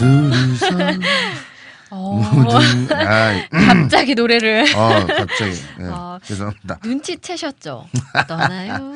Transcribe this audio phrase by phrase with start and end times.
[0.00, 0.66] 둘이서
[1.90, 2.56] 어, 모두
[2.94, 6.18] 아, 갑자기 노래를 어 갑자기 예, 어.
[6.22, 6.78] 죄송합니다.
[6.84, 7.86] 눈치채셨죠?
[8.26, 8.92] 떠나요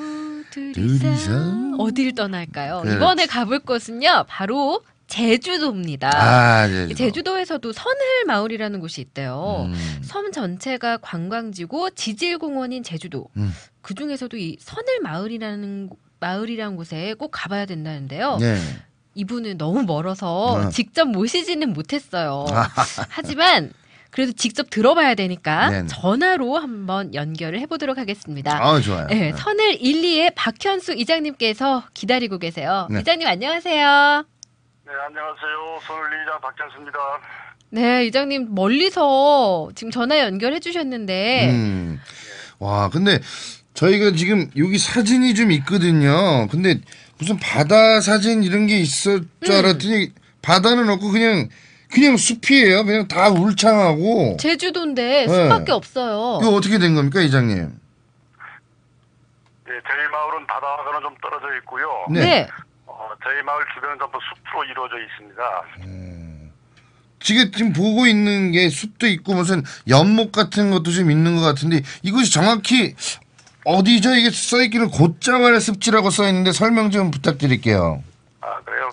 [0.51, 2.81] 둘이서 어딜 떠날까요?
[2.83, 2.97] 그렇지.
[2.97, 6.11] 이번에 가볼 곳은요 바로 제주도입니다.
[6.15, 6.89] 아 네.
[6.91, 9.67] 이 제주도 에서도 선을 마을이라는 곳이 있대요.
[9.69, 10.01] 음.
[10.03, 13.29] 섬 전체가 관광지고 지질공원인 제주도.
[13.37, 13.53] 음.
[13.83, 15.91] 그 중에서도 이 선을 마을이라는
[16.21, 18.39] 마을이라는 곳에 꼭 가봐야 된다는데요.
[18.41, 18.57] 네.
[19.15, 20.69] 이분은 너무 멀어서 어.
[20.71, 22.47] 직접 모시지는 못했어요.
[22.51, 22.69] 아.
[23.09, 23.73] 하지만
[24.11, 25.87] 그래도 직접 들어봐야 되니까 네네.
[25.89, 28.63] 전화로 한번 연결을 해보도록 하겠습니다.
[28.63, 29.07] 아 좋아요.
[29.09, 32.87] 네, 선을 1, 2의 박현수 이장님께서 기다리고 계세요.
[32.91, 33.01] 네.
[33.01, 34.25] 이장님 안녕하세요.
[34.87, 35.81] 네, 안녕하세요.
[35.85, 36.99] 서울리장 박찬수입니다.
[37.71, 42.01] 네, 이장님 멀리서 지금 전화 연결해 주셨는데 음.
[42.61, 43.19] 와 근데
[43.75, 46.47] 저희가 지금 여기 사진이 좀 있거든요.
[46.49, 46.81] 근데
[47.19, 49.59] 무슨 바다 사진 이런 게 있을 줄 음.
[49.59, 51.49] 알았더니 바다는 없고 그냥
[51.93, 52.85] 그냥 숲이에요.
[52.85, 54.37] 그냥 다 울창하고.
[54.39, 55.29] 제주도인데 네.
[55.29, 56.41] 숲밖에 없어요.
[56.43, 57.57] 이거 어떻게 된 겁니까, 이장님?
[57.57, 57.69] 네,
[59.89, 61.87] 저희 마을은 바다와는 좀 떨어져 있고요.
[62.11, 62.21] 네.
[62.21, 62.49] 네.
[62.87, 65.43] 어, 저희 마을 주변은 전부 숲으로 이루어져 있습니다.
[67.21, 71.81] 지금 지금 보고 있는 게 숲도 있고 무슨 연못 같은 것도 좀 있는 것 같은데
[72.03, 72.95] 이것이 정확히
[73.65, 74.15] 어디죠?
[74.15, 78.03] 이게 써있기를 곧자말의 습지라고 써있는데 설명 좀 부탁드릴게요.
[78.41, 78.91] 아, 그래요.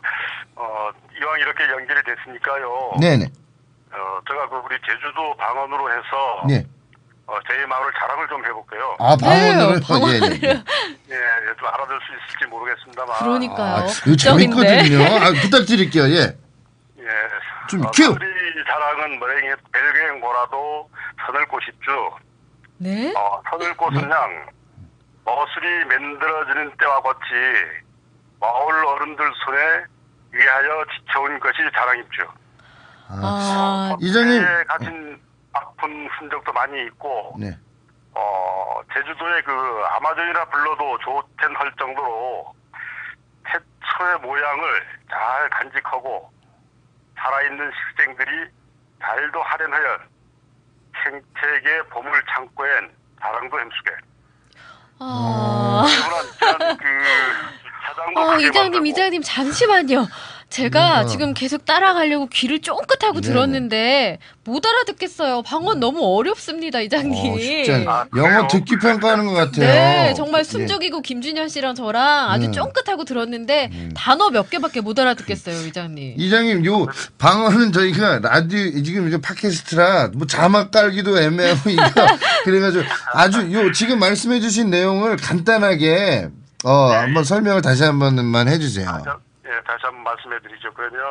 [0.55, 2.93] 어, 이왕 이렇게 연결이 됐으니까요.
[2.99, 3.25] 네네.
[3.25, 6.65] 어, 제가 그 우리 제주도 방언으로 해서 네.
[7.27, 8.95] 어, 저희 마을 자랑을 좀 해볼게요.
[8.99, 10.13] 아 방언으로 네, 방언을.
[10.15, 11.15] 예, 예, 예.
[11.15, 13.19] 예, 좀 알아들 수 있을지 모르겠습니다만.
[13.19, 13.75] 그러니까요.
[13.75, 15.03] 아, 이거 재밌거든요.
[15.03, 16.03] 아, 부탁드릴게요.
[16.09, 16.35] 예.
[16.99, 17.05] 예.
[17.69, 18.03] 좀 어, 큐!
[18.05, 20.89] 우리 자랑은 뭐랭이 벨갱 뭐라도
[21.25, 21.91] 서늘꽃 입주.
[22.77, 23.13] 네?
[23.15, 24.45] 어, 서늘꽃은 양
[25.23, 27.21] 머슬이 만들어지는 때와 같이
[28.39, 29.85] 마을 어른들 손에
[30.33, 32.33] 의하여 지쳐온 것이 자랑입죠.
[33.09, 34.41] 아, 이장님.
[34.43, 35.21] 에 가진
[35.53, 37.57] 아픈 흔적도 많이 있고 네.
[38.13, 39.51] 어, 제주도의 그
[39.95, 42.53] 아마존이라 불러도 좋텐 할 정도로
[43.45, 46.31] 태초의 모양을 잘 간직하고
[47.17, 48.49] 살아있는 식생들이
[49.01, 49.99] 잘도 할인하여
[51.03, 53.91] 생태계 보물 창고엔 자랑도 햄수게.
[55.03, 55.85] 아.
[56.39, 56.83] 그러나 그
[57.87, 60.07] 사장도 어, 크게 이장님, 만들고 이장님, 잠시만요.
[60.51, 61.07] 제가 음.
[61.07, 63.33] 지금 계속 따라가려고 귀를 쫑긋하고 네네.
[63.33, 65.43] 들었는데 못 알아듣겠어요.
[65.43, 67.33] 방언 너무 어렵습니다, 이장님.
[67.33, 68.47] 어, 진짜 아, 영어 그래요?
[68.51, 69.65] 듣기 평가하는 것 같아요.
[69.65, 70.43] 네, 정말 예.
[70.43, 72.51] 숨죽이고 김준현 씨랑 저랑 아주 음.
[72.51, 76.15] 쫑긋하고 들었는데 단어 몇 개밖에 못 알아듣겠어요, 이장님.
[76.17, 76.85] 이장님 요
[77.17, 81.81] 방언은 저희가 라디오 지금 이제 팟캐스트라 뭐 자막 깔기도 애매하고 이거
[82.43, 86.29] 그래가지고 아주 요 지금 말씀해주신 내용을 간단하게
[86.63, 88.85] 어 한번 설명을 다시 한 번만 해주세요.
[89.05, 90.71] 자, 예, 다시 한번 말씀해 드리죠.
[90.73, 91.01] 그러면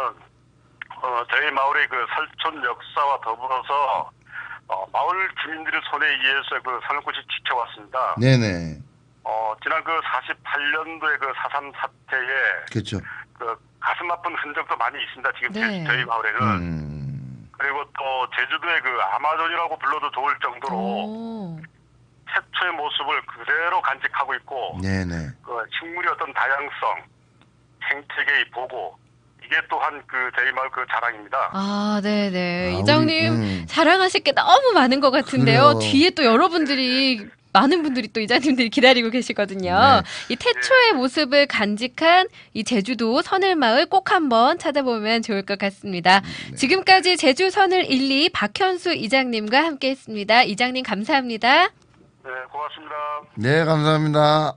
[1.02, 4.10] 어, 저희 마을의 그 설촌 역사와 더불어서
[4.68, 8.14] 어, 마을 주민들의 손에 의해서 그 산울꽃이 지켜왔습니다.
[8.18, 8.78] 네네
[9.24, 12.26] 어, 지난 그 48년도에 그 사삼 사태에
[12.70, 13.00] 그렇죠.
[13.38, 15.32] 그 가슴 아픈 흔적도 많이 있습니다.
[15.38, 15.84] 지금 네.
[15.86, 17.00] 저희 마을에는 음,
[17.60, 21.60] 그리고 또 제주도의 그 아마존이라고 불러도 좋을 정도로 오.
[22.32, 27.04] 최초의 모습을 그대로 간직하고 있고 네네 그 식물의 어떤 다양성,
[27.87, 28.98] 생태계의 보고
[29.44, 31.50] 이게 또한 그 저희 마을 그 자랑입니다.
[31.53, 32.76] 아, 네네.
[32.76, 33.66] 아, 이장님, 우리, 음.
[33.66, 35.75] 자랑하실 게 너무 많은 것 같은데요.
[35.75, 35.78] 그래요.
[35.81, 39.72] 뒤에 또 여러분들이, 많은 분들이 또 이장님들이 기다리고 계시거든요.
[39.72, 40.34] 네.
[40.34, 46.22] 이 태초의 모습을 간직한 이 제주도 선을마을 꼭 한번 찾아보면 좋을 것 같습니다.
[46.51, 46.57] 네.
[46.57, 50.42] 지금까지 제주 선을 1, 2 박현수 이장님과 함께 했습니다.
[50.42, 51.66] 이장님 감사합니다.
[51.66, 52.95] 네, 고맙습니다.
[53.36, 54.54] 네 감사합니다.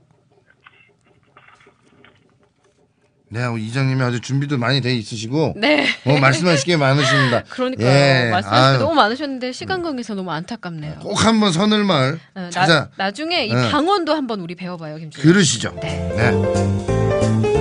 [3.34, 5.88] 네 이장님이 아주 준비도 많이 돼 있으시고 네.
[6.04, 7.42] 뭐 말씀하실 게 많으십니다.
[7.50, 7.88] 그러니까요.
[7.88, 8.78] 예, 말씀하실.
[8.78, 11.00] 게 너무 많으셨는데 시간 관계에서 너무 안타깝네요.
[11.00, 13.72] 꼭 한번 선을말 어, 찾아 나, 나중에 이 네.
[13.72, 15.24] 방언도 한번 우리 배워봐요, 김준호.
[15.24, 15.76] 들으시죠.
[15.82, 17.53] 네.